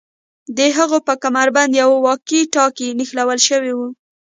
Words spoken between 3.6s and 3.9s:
و